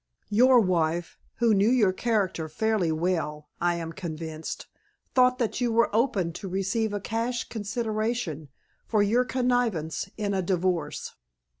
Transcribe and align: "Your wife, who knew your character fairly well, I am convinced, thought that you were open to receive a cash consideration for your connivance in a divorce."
"Your 0.31 0.59
wife, 0.59 1.19
who 1.35 1.53
knew 1.53 1.69
your 1.69 1.93
character 1.93 2.49
fairly 2.49 2.91
well, 2.91 3.49
I 3.61 3.75
am 3.75 3.93
convinced, 3.93 4.65
thought 5.13 5.37
that 5.37 5.61
you 5.61 5.71
were 5.71 5.95
open 5.95 6.33
to 6.41 6.47
receive 6.49 6.91
a 6.91 6.99
cash 6.99 7.43
consideration 7.49 8.49
for 8.87 9.03
your 9.03 9.23
connivance 9.25 10.09
in 10.17 10.33
a 10.33 10.41
divorce." 10.41 11.13